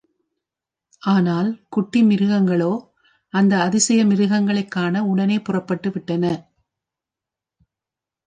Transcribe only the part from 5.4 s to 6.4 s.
புறப்பட்டு விட்டன.